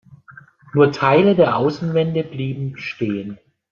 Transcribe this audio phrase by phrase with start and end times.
[0.73, 3.37] Nur Teile der Außenwände blieben stehen.